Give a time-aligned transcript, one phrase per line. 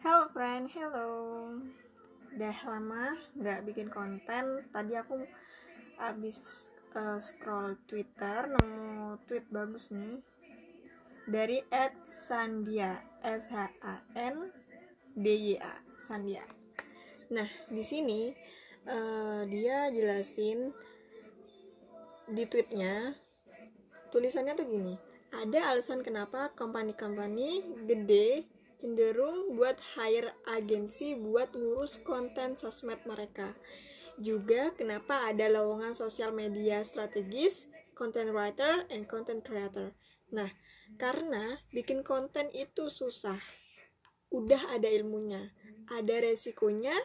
[0.00, 1.12] Hello friend, hello.
[2.32, 4.64] Udah lama nggak bikin konten.
[4.72, 5.28] Tadi aku
[6.00, 10.24] abis uh, scroll Twitter nemu tweet bagus nih
[11.28, 14.48] dari Ed Sandia S H A N
[15.12, 16.48] D Y A Sandia.
[17.36, 18.32] Nah di sini
[18.88, 20.72] uh, dia jelasin
[22.24, 23.20] di tweetnya
[24.08, 24.96] tulisannya tuh gini
[25.28, 28.48] ada alasan kenapa company-company gede
[28.80, 33.52] cenderung buat hire agensi buat ngurus konten sosmed mereka.
[34.16, 39.92] Juga kenapa ada lowongan sosial media strategis, content writer, and content creator.
[40.32, 40.48] Nah,
[40.96, 43.38] karena bikin konten itu susah.
[44.32, 45.52] Udah ada ilmunya,
[45.92, 46.96] ada resikonya,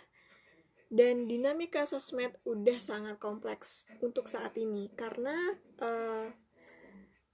[0.94, 5.36] dan dinamika sosmed udah sangat kompleks untuk saat ini karena
[5.82, 6.30] uh,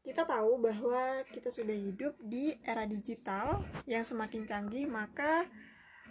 [0.02, 5.46] kita tahu bahwa kita sudah hidup di era digital yang semakin canggih, maka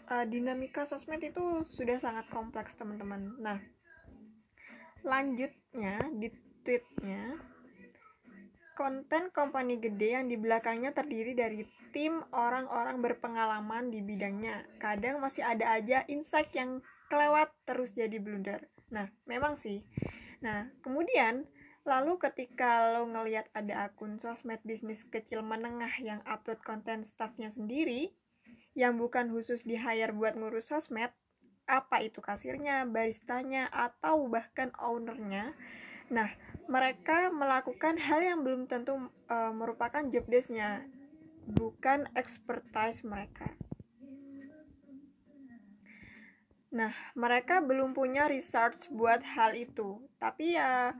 [0.07, 3.35] uh, dinamika sosmed itu sudah sangat kompleks, teman-teman.
[3.43, 3.59] Nah,
[5.02, 6.30] lanjutnya di
[6.63, 7.35] tweetnya,
[8.79, 14.71] konten company gede yang di belakangnya terdiri dari tim orang-orang berpengalaman di bidangnya.
[14.79, 16.79] Kadang masih ada aja insight yang
[17.10, 18.71] kelewat terus jadi blunder.
[18.95, 19.82] Nah, memang sih.
[20.47, 21.43] Nah, kemudian
[21.88, 28.12] Lalu ketika lo ngeliat ada akun sosmed bisnis kecil menengah yang upload konten staffnya sendiri,
[28.76, 31.10] yang bukan khusus di hire buat ngurus sosmed,
[31.64, 35.56] apa itu kasirnya, baristanya, atau bahkan ownernya,
[36.12, 36.28] nah
[36.68, 40.84] mereka melakukan hal yang belum tentu uh, merupakan job desknya,
[41.48, 43.48] bukan expertise mereka.
[46.70, 50.95] Nah, mereka belum punya research buat hal itu, tapi ya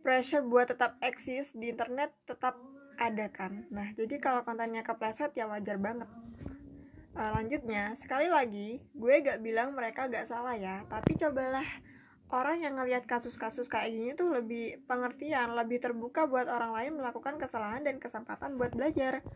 [0.00, 2.58] pressure buat tetap eksis di internet tetap
[2.98, 3.66] ada kan.
[3.70, 6.08] Nah jadi kalau kontennya kepleset ya wajar banget.
[7.18, 11.66] Uh, lanjutnya sekali lagi gue gak bilang mereka gak salah ya tapi cobalah
[12.30, 17.40] orang yang ngelihat kasus-kasus kayak gini tuh lebih pengertian lebih terbuka buat orang lain melakukan
[17.40, 19.26] kesalahan dan kesempatan buat belajar.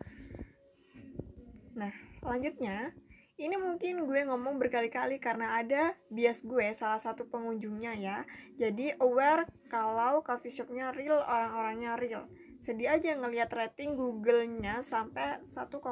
[1.75, 1.91] Nah
[2.23, 2.95] lanjutnya
[3.43, 8.17] ini mungkin gue ngomong berkali-kali karena ada bias gue salah satu pengunjungnya ya.
[8.55, 12.23] Jadi aware kalau coffee shopnya real, orang-orangnya real.
[12.63, 15.83] Sedih aja ngelihat rating Google-nya sampai 1,7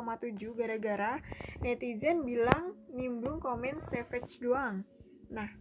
[0.55, 1.19] gara-gara
[1.59, 4.87] netizen bilang nimbrung komen savage doang.
[5.27, 5.51] Nah,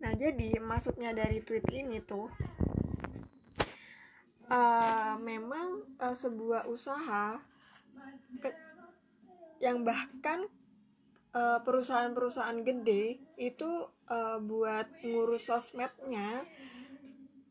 [0.00, 2.32] nah jadi maksudnya dari tweet ini tuh
[4.48, 7.36] uh, memang uh, sebuah usaha
[9.62, 10.50] yang bahkan
[11.32, 13.70] eh, perusahaan-perusahaan gede itu
[14.12, 16.44] uh, buat ngurus sosmednya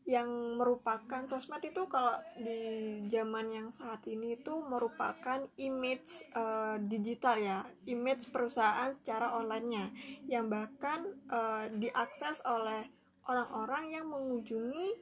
[0.02, 7.38] yang merupakan sosmed itu kalau di zaman yang saat ini itu merupakan image uh, digital
[7.38, 9.94] ya image perusahaan secara onlinenya
[10.26, 12.90] yang bahkan uh, diakses oleh
[13.30, 14.98] orang-orang yang mengunjungi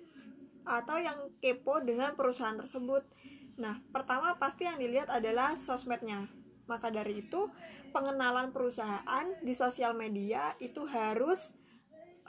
[0.69, 3.01] atau yang kepo dengan perusahaan tersebut.
[3.57, 6.29] Nah pertama pasti yang dilihat adalah sosmednya
[6.71, 7.51] maka dari itu,
[7.91, 11.59] pengenalan perusahaan di sosial media itu harus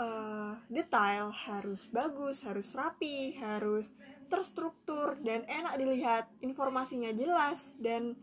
[0.01, 3.93] uh, detail, harus bagus, harus rapi, harus
[4.25, 8.17] terstruktur dan enak dilihat, informasinya jelas dan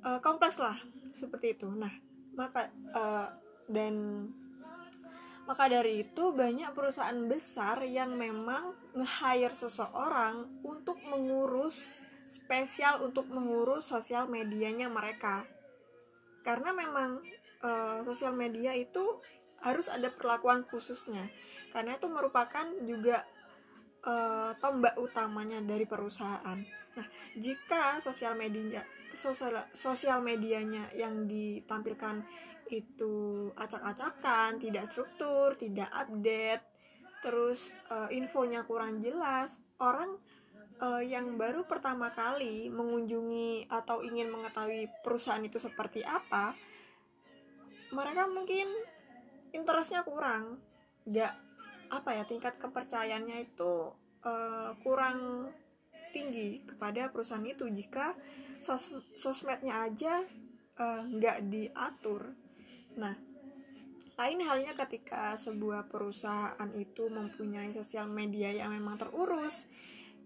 [0.00, 0.80] uh, kompleks lah
[1.12, 1.68] seperti itu.
[1.68, 1.92] Nah,
[2.32, 3.28] maka uh,
[3.68, 4.26] dan
[5.44, 13.88] maka dari itu banyak perusahaan besar yang memang nge-hire seseorang untuk mengurus spesial untuk mengurus
[13.88, 15.44] sosial medianya mereka.
[16.44, 17.20] Karena memang
[17.64, 19.20] uh, sosial media itu
[19.64, 21.32] harus ada perlakuan khususnya.
[21.72, 23.24] Karena itu merupakan juga
[24.04, 26.58] uh, tombak utamanya dari perusahaan.
[26.94, 28.84] Nah jika sosial media
[29.14, 32.26] sosial sosial medianya yang ditampilkan
[32.68, 36.64] itu acak-acakan tidak struktur tidak update
[37.22, 40.18] terus uh, infonya kurang jelas orang
[40.82, 46.54] uh, yang baru pertama kali mengunjungi atau ingin mengetahui perusahaan itu seperti apa,
[47.94, 48.66] mereka mungkin
[49.54, 50.58] interestnya kurang,
[51.06, 51.32] nggak
[51.92, 53.94] apa ya tingkat kepercayaannya itu
[54.26, 55.50] uh, kurang
[56.10, 58.14] tinggi kepada perusahaan itu jika
[58.58, 60.22] sos sosmednya aja
[60.78, 62.34] uh, nggak diatur.
[62.98, 63.14] Nah,
[64.14, 69.66] lain halnya ketika sebuah perusahaan itu mempunyai sosial media yang memang terurus,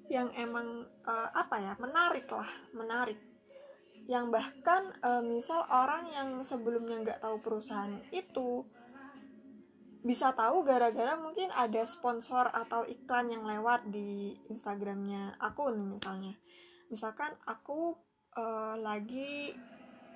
[0.09, 3.21] yang emang uh, apa ya menarik lah menarik.
[4.09, 8.65] Yang bahkan uh, misal orang yang sebelumnya nggak tahu perusahaan itu
[10.01, 16.33] bisa tahu gara-gara mungkin ada sponsor atau iklan yang lewat di Instagramnya akun misalnya.
[16.89, 18.01] Misalkan aku
[18.33, 19.53] uh, lagi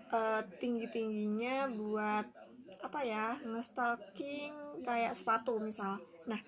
[0.08, 2.24] uh, tinggi tingginya buat
[2.82, 6.00] apa ya ngestalking kayak sepatu misal.
[6.24, 6.40] Nah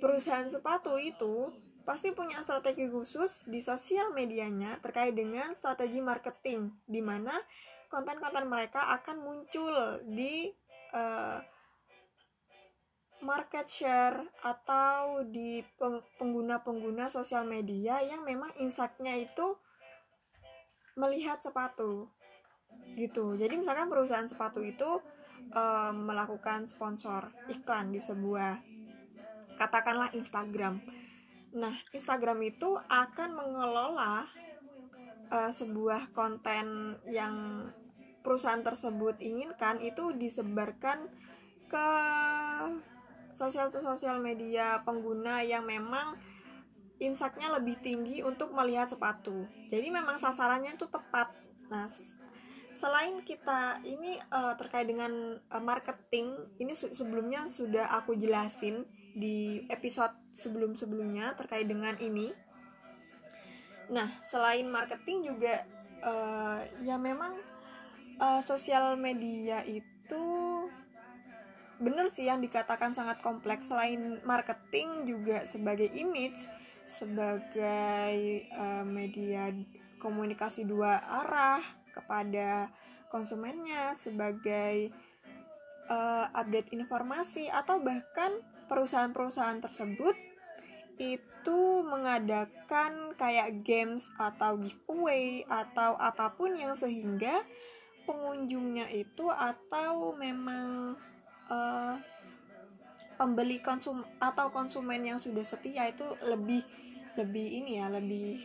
[0.00, 1.52] perusahaan sepatu itu
[1.82, 7.34] pasti punya strategi khusus di sosial medianya terkait dengan strategi marketing di mana
[7.90, 10.48] konten-konten mereka akan muncul di
[10.94, 11.38] uh,
[13.22, 15.62] market share atau di
[16.18, 19.58] pengguna-pengguna sosial media yang memang insightnya itu
[20.98, 22.10] melihat sepatu
[22.98, 23.38] gitu.
[23.38, 24.98] Jadi misalkan perusahaan sepatu itu
[25.54, 28.60] um, melakukan sponsor iklan di sebuah
[29.56, 30.82] katakanlah Instagram
[31.52, 34.24] nah Instagram itu akan mengelola
[35.32, 37.68] uh, sebuah konten yang
[38.22, 41.10] perusahaan tersebut inginkan itu disebarkan
[41.66, 41.88] ke
[43.32, 46.14] sosial sosial media pengguna yang memang
[47.02, 49.48] insightnya lebih tinggi untuk melihat sepatu.
[49.66, 51.34] Jadi memang sasarannya itu tepat.
[51.66, 51.90] Nah
[52.72, 55.10] selain kita ini uh, terkait dengan
[55.50, 56.32] uh, marketing
[56.62, 62.32] ini sebelumnya sudah aku jelasin di episode sebelum-sebelumnya terkait dengan ini.
[63.92, 65.64] Nah selain marketing juga
[66.00, 67.36] uh, ya memang
[68.16, 70.24] uh, sosial media itu
[71.82, 73.68] bener sih yang dikatakan sangat kompleks.
[73.68, 76.48] Selain marketing juga sebagai image
[76.82, 79.54] sebagai uh, media
[80.02, 81.62] komunikasi dua arah
[81.94, 82.74] kepada
[83.06, 84.90] konsumennya sebagai
[85.86, 88.40] uh, update informasi atau bahkan
[88.72, 90.16] perusahaan-perusahaan tersebut
[90.96, 97.44] itu mengadakan kayak games atau giveaway atau apa pun yang sehingga
[98.08, 100.96] pengunjungnya itu atau memang
[101.52, 101.94] uh,
[103.20, 106.64] pembeli konsum atau konsumen yang sudah setia itu lebih
[107.20, 108.40] lebih ini ya lebih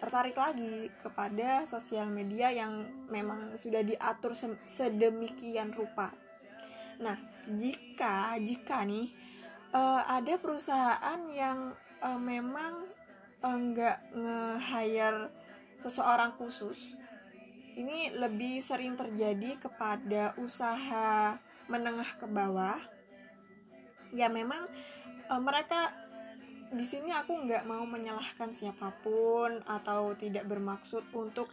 [0.00, 4.32] tertarik lagi kepada sosial media yang memang sudah diatur
[4.64, 6.08] sedemikian rupa.
[7.04, 9.12] Nah, jika jika nih
[9.74, 12.88] uh, ada perusahaan yang uh, memang
[13.40, 15.32] enggak uh, nge-hire
[15.80, 17.00] seseorang khusus,
[17.80, 21.40] ini lebih sering terjadi kepada usaha
[21.72, 22.76] menengah ke bawah.
[24.12, 24.68] Ya memang
[25.30, 25.94] e, mereka
[26.70, 31.48] di sini aku nggak mau menyalahkan siapa pun atau tidak bermaksud untuk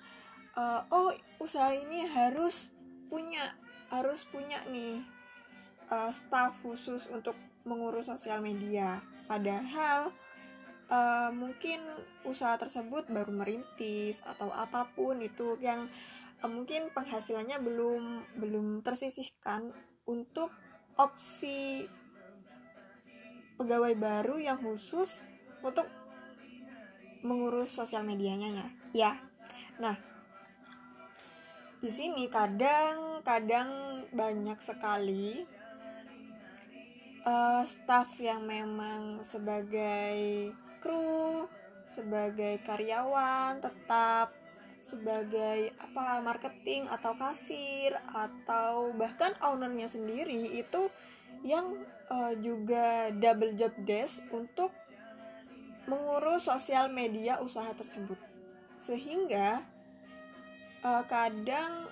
[0.58, 2.74] e, oh usaha ini harus
[3.08, 3.56] punya
[3.94, 5.06] harus punya nih
[5.88, 7.38] e, staff khusus untuk
[7.68, 10.10] mengurus sosial media padahal
[10.88, 11.84] uh, mungkin
[12.24, 15.92] usaha tersebut baru merintis atau apa pun itu yang
[16.42, 18.04] uh, mungkin penghasilannya belum
[18.40, 19.76] belum tersisihkan
[20.08, 20.50] untuk
[20.96, 21.86] opsi
[23.58, 25.26] pegawai baru yang khusus
[25.66, 25.90] untuk
[27.26, 28.68] mengurus sosial medianya ya.
[28.94, 29.12] Ya.
[29.82, 29.98] Nah,
[31.82, 33.70] di sini kadang-kadang
[34.14, 35.57] banyak sekali
[37.28, 41.52] uh, staff yang memang sebagai kru,
[41.92, 44.32] sebagai karyawan tetap
[44.78, 50.88] sebagai apa marketing atau kasir atau bahkan ownernya sendiri itu
[51.44, 54.72] yang uh, juga double job desk untuk
[55.90, 58.16] mengurus sosial media usaha tersebut.
[58.78, 59.66] Sehingga
[60.86, 61.90] uh, kadang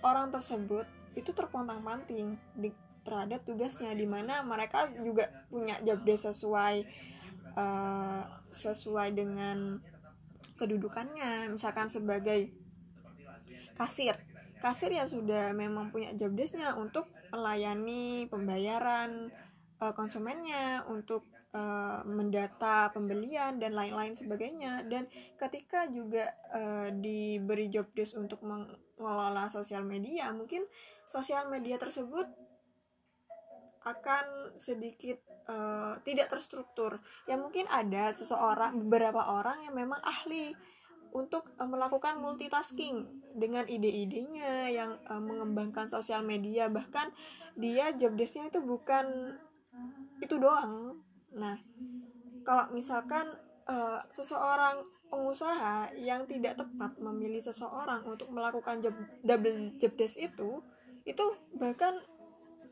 [0.00, 0.86] orang tersebut
[1.18, 2.38] itu terpontang-panting
[3.08, 6.84] terhadap tugasnya di mana mereka juga punya job desk sesuai
[7.56, 8.22] uh,
[8.52, 9.80] sesuai dengan
[10.60, 11.48] kedudukannya.
[11.48, 12.52] Misalkan sebagai
[13.78, 14.20] kasir.
[14.58, 19.30] Kasir ya sudah memang punya job desknya untuk melayani pembayaran
[19.78, 24.82] uh, konsumennya untuk uh, mendata pembelian dan lain-lain sebagainya.
[24.90, 25.06] Dan
[25.38, 30.66] ketika juga uh, diberi job desk untuk mengelola sosial media mungkin
[31.08, 32.26] sosial media tersebut
[33.88, 35.18] akan sedikit
[35.48, 37.00] uh, tidak terstruktur.
[37.24, 40.52] Ya mungkin ada seseorang beberapa orang yang memang ahli
[41.12, 47.08] untuk uh, melakukan multitasking dengan ide-idenya yang uh, mengembangkan sosial media bahkan
[47.56, 49.36] dia job desknya itu bukan
[50.20, 51.00] itu doang.
[51.32, 51.56] Nah,
[52.44, 53.32] kalau misalkan
[53.70, 58.92] uh, seseorang pengusaha yang tidak tepat memilih seseorang untuk melakukan job
[59.24, 60.60] double job desk itu
[61.08, 61.24] itu
[61.56, 61.96] bahkan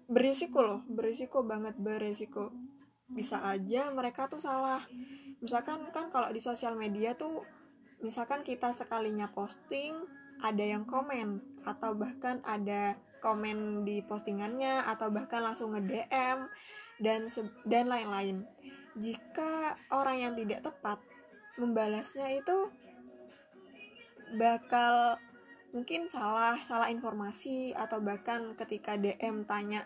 [0.07, 2.55] berisiko loh berisiko banget berisiko.
[3.07, 4.83] Bisa aja mereka tuh salah.
[5.43, 7.47] Misalkan kan kalau di sosial media tuh
[8.03, 9.95] misalkan kita sekalinya posting
[10.43, 16.39] ada yang komen atau bahkan ada komen di postingannya atau bahkan langsung nge DM
[17.01, 17.21] dan
[17.65, 18.45] dan lain-lain.
[18.97, 21.01] Jika orang yang tidak tepat
[21.57, 22.73] membalasnya itu
[24.37, 25.17] bakal
[25.77, 29.85] mungkin salah salah informasi atau bahkan ketika DM tanya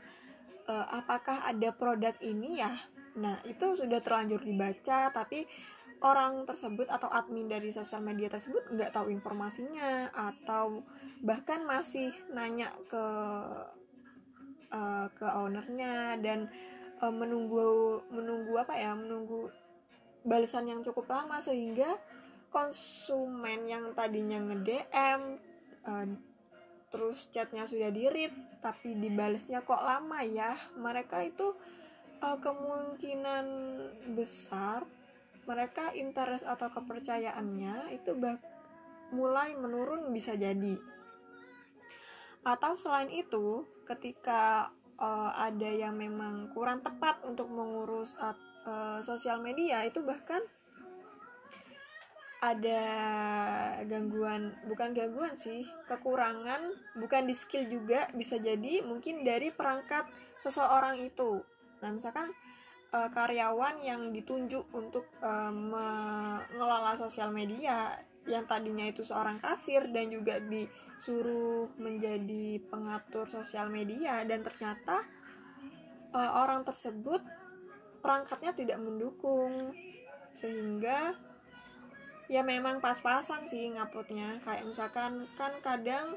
[0.63, 2.71] e, apakah ada produk ini ya?
[3.19, 5.51] Nah itu sudah terlanjur dibaca tapi
[6.01, 10.87] orang tersebut atau admin dari sosial media tersebut nggak tahu informasinya atau
[11.21, 13.05] bahkan masih nanya ke
[14.73, 16.49] uh, ke ownernya dan
[17.05, 19.53] uh, menunggu menunggu apa ya menunggu
[20.25, 22.01] balasan yang cukup lama sehingga
[22.49, 25.21] konsumen yang tadinya nge DM
[25.87, 26.07] uh,
[26.91, 30.57] terus chatnya sudah di read tapi dibalasnya kok lama ya?
[30.77, 31.55] Mereka itu
[32.21, 33.45] uh, kemungkinan
[34.17, 34.85] besar
[35.49, 38.39] mereka interest atau kepercayaannya itu bak
[39.11, 40.79] mulai menurun bisa jadi.
[42.47, 44.71] Atau selain itu ketika
[45.01, 48.15] uh, ada yang memang kurang tepat untuk mengurus
[49.03, 50.39] sosial media itu bahkan
[52.41, 52.83] ada
[53.85, 60.09] gangguan bukan gangguan sih kekurangan bukan di skill juga bisa jadi mungkin dari perangkat
[60.41, 61.45] seseorang itu.
[61.85, 62.33] Nah misalkan
[62.97, 67.93] uh, karyawan yang ditunjuk untuk uh, mengelola sosial media
[68.25, 75.05] yang tadinya itu seorang kasir dan juga disuruh menjadi pengatur sosial media dan ternyata
[76.17, 77.21] uh, orang tersebut
[78.01, 79.77] perangkatnya tidak mendukung.
[80.31, 81.30] Sehingga
[82.31, 84.39] ya memang pas-pasan sih nguploadnya.
[84.47, 86.15] Kayak misalkan kan kadang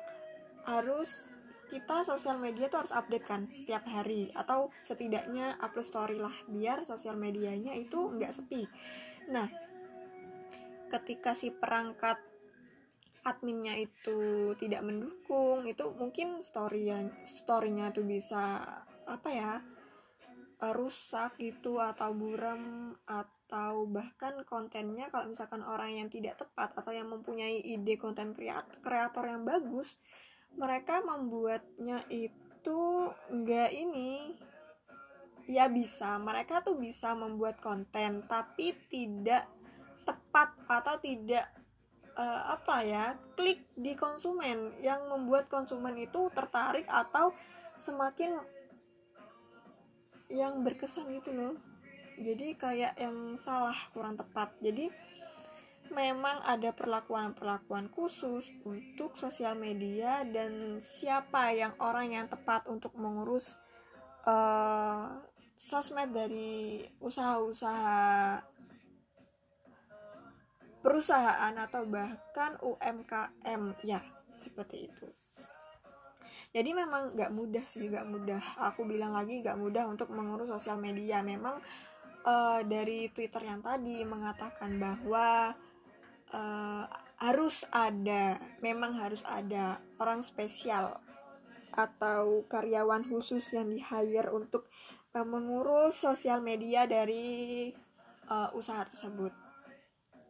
[0.70, 1.28] harus
[1.66, 4.30] kita sosial media tuh harus update kan setiap hari.
[4.38, 8.70] Atau setidaknya upload story lah biar sosial medianya itu nggak sepi.
[9.34, 9.50] Nah
[10.94, 12.22] ketika si perangkat
[13.26, 16.92] adminnya itu tidak mendukung itu mungkin story
[17.26, 18.62] storynya tuh bisa
[19.08, 19.54] apa ya
[20.72, 23.33] rusak gitu atau buram atau
[23.86, 28.34] bahkan kontennya kalau misalkan orang yang tidak tepat atau yang mempunyai ide konten
[28.82, 30.02] kreator yang bagus
[30.58, 32.82] mereka membuatnya itu
[33.30, 34.38] enggak ini.
[35.44, 39.44] Ya bisa mereka tuh bisa membuat konten tapi tidak
[40.08, 41.52] tepat atau tidak
[42.16, 44.80] uh, apa ya klik di konsumen.
[44.80, 47.36] Yang membuat konsumen itu tertarik atau
[47.76, 48.40] semakin
[50.32, 51.73] yang berkesan gitu loh
[52.24, 54.56] jadi kayak yang salah kurang tepat.
[54.64, 54.88] Jadi
[55.92, 63.60] memang ada perlakuan-perlakuan khusus untuk sosial media dan siapa yang orang yang tepat untuk mengurus
[64.24, 65.20] uh,
[65.60, 68.42] sosmed dari usaha-usaha
[70.84, 74.04] perusahaan atau bahkan UMKM ya
[74.40, 75.08] seperti itu.
[76.54, 78.44] Jadi memang gak mudah sih gak mudah.
[78.70, 81.24] Aku bilang lagi gak mudah untuk mengurus sosial media.
[81.26, 81.58] Memang
[82.64, 85.52] dari Twitter yang tadi mengatakan bahwa
[86.34, 86.86] uh,
[87.22, 91.00] harus ada memang harus ada orang spesial
[91.74, 94.68] atau karyawan khusus yang di hire untuk
[95.16, 97.72] uh, mengurus sosial media dari
[98.30, 99.34] uh, usaha tersebut.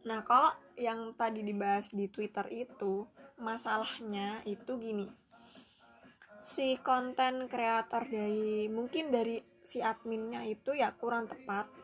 [0.04, 3.08] Nah, kalau yang tadi dibahas di Twitter itu
[3.40, 5.08] masalahnya itu gini.
[6.44, 11.83] Si konten kreator dari mungkin dari si adminnya itu ya kurang tepat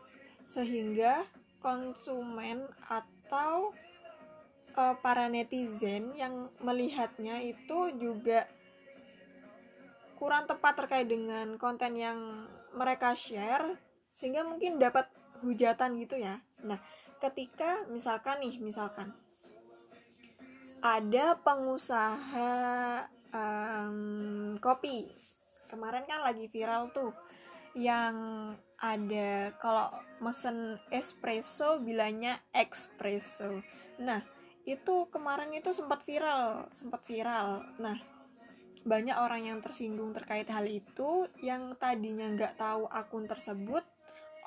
[0.51, 1.23] sehingga
[1.63, 3.71] konsumen atau
[4.75, 8.51] uh, para netizen yang melihatnya itu juga
[10.19, 12.19] kurang tepat terkait dengan konten yang
[12.75, 13.79] mereka share
[14.11, 15.07] sehingga mungkin dapat
[15.39, 16.43] hujatan gitu ya.
[16.67, 16.77] Nah,
[17.23, 19.15] ketika misalkan nih, misalkan
[20.83, 22.51] ada pengusaha
[23.31, 25.07] um, kopi
[25.71, 27.15] kemarin kan lagi viral tuh
[27.77, 28.15] yang
[28.81, 33.61] ada kalau mesen espresso bilangnya espresso.
[34.01, 34.25] Nah,
[34.65, 37.97] itu kemarin itu sempat viral sempat viral nah
[38.81, 43.85] banyak orang yang tersinggung terkait hal itu yang tadinya nggak tahu akun tersebut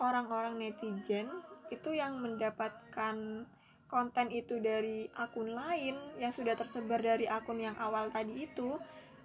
[0.02, 1.30] orang-orang netizen
[1.70, 3.46] itu yang mendapatkan
[3.86, 8.74] konten itu dari akun lain yang sudah tersebar dari akun yang awal tadi itu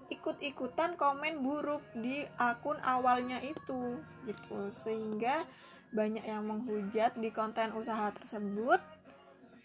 [0.10, 4.70] ikut-ikutan komen buruk di akun awalnya itu gitu.
[4.70, 5.46] Sehingga
[5.90, 8.82] banyak yang menghujat di konten usaha tersebut.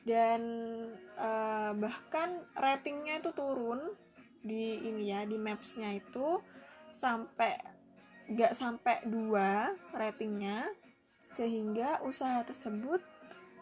[0.05, 0.41] Dan
[1.17, 3.97] uh, bahkan ratingnya itu turun
[4.45, 6.41] di ini ya di mapsnya itu.
[6.95, 7.57] Sampai
[8.29, 10.69] gak sampai dua ratingnya.
[11.33, 13.03] Sehingga usaha tersebut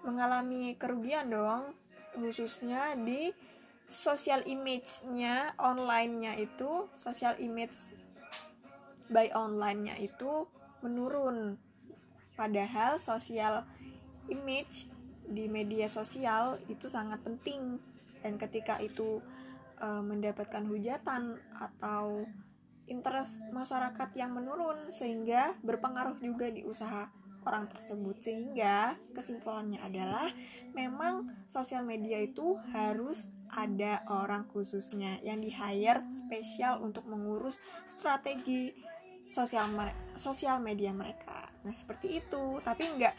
[0.03, 1.79] mengalami kerugian dong
[2.13, 3.33] khususnya di
[3.93, 7.93] social image-nya online-nya itu social image
[9.13, 10.49] by online-nya itu
[10.81, 11.61] menurun.
[12.33, 13.69] Padahal social
[14.33, 14.89] image
[15.29, 17.77] di media sosial itu sangat penting.
[18.25, 19.21] Dan ketika itu
[19.79, 22.25] uh, mendapatkan hujatan atau
[22.89, 27.13] interest masyarakat yang menurun sehingga berpengaruh juga di usaha
[27.45, 28.17] orang tersebut.
[28.25, 30.33] Sehingga kesimpulannya adalah
[30.73, 38.73] memang sosial media itu harus ada orang khususnya yang di hire spesial untuk mengurus strategi
[39.29, 39.69] sosial
[40.17, 41.53] sosial media mereka.
[41.63, 42.59] Nah seperti itu.
[42.65, 43.15] Tapi enggak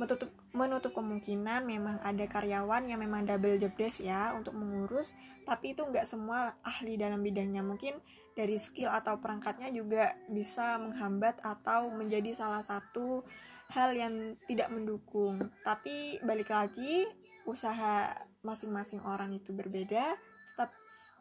[0.00, 5.18] menutup menutup kemungkinan memang ada karyawan yang memang double job desk ya untuk mengurus.
[5.42, 7.66] Tapi itu enggak semua ahli dalam bidangnya.
[7.66, 7.98] Mungkin
[8.32, 13.26] dari skill atau perangkatnya juga bisa menghambat atau menjadi salah satu
[13.72, 15.52] hal yang tidak mendukung.
[15.64, 17.08] Tapi balik lagi
[17.48, 20.18] usaha masing-masing orang itu berbeda
[20.52, 20.70] tetap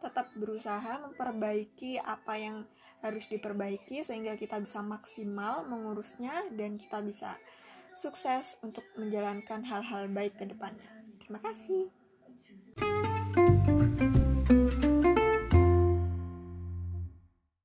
[0.01, 2.57] tetap berusaha memperbaiki apa yang
[3.01, 7.37] harus diperbaiki sehingga kita bisa maksimal mengurusnya dan kita bisa
[7.97, 10.89] sukses untuk menjalankan hal-hal baik ke depannya.
[11.17, 12.00] Terima kasih.